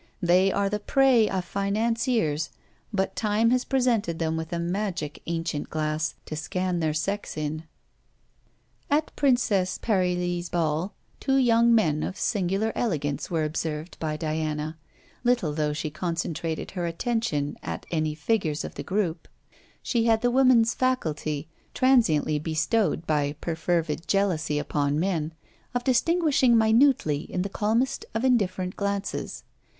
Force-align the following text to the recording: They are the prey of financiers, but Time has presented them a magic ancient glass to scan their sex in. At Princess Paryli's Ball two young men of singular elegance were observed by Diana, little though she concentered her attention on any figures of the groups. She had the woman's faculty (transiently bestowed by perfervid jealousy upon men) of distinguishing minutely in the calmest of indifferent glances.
They 0.23 0.51
are 0.51 0.67
the 0.67 0.79
prey 0.79 1.29
of 1.29 1.45
financiers, 1.45 2.49
but 2.91 3.15
Time 3.15 3.51
has 3.51 3.63
presented 3.63 4.17
them 4.17 4.43
a 4.51 4.57
magic 4.59 5.21
ancient 5.27 5.69
glass 5.69 6.15
to 6.25 6.35
scan 6.35 6.79
their 6.79 6.91
sex 6.91 7.37
in. 7.37 7.65
At 8.89 9.15
Princess 9.15 9.77
Paryli's 9.77 10.49
Ball 10.49 10.91
two 11.19 11.35
young 11.35 11.75
men 11.75 12.01
of 12.01 12.17
singular 12.17 12.71
elegance 12.73 13.29
were 13.29 13.43
observed 13.43 13.95
by 13.99 14.17
Diana, 14.17 14.75
little 15.23 15.53
though 15.53 15.71
she 15.71 15.91
concentered 15.91 16.71
her 16.71 16.87
attention 16.87 17.55
on 17.61 17.81
any 17.91 18.15
figures 18.15 18.63
of 18.63 18.73
the 18.73 18.81
groups. 18.81 19.29
She 19.83 20.05
had 20.05 20.21
the 20.23 20.31
woman's 20.31 20.73
faculty 20.73 21.47
(transiently 21.75 22.39
bestowed 22.39 23.05
by 23.05 23.35
perfervid 23.39 24.07
jealousy 24.07 24.57
upon 24.57 24.99
men) 24.99 25.31
of 25.75 25.83
distinguishing 25.83 26.57
minutely 26.57 27.19
in 27.31 27.43
the 27.43 27.49
calmest 27.49 28.05
of 28.15 28.25
indifferent 28.25 28.75
glances. 28.75 29.43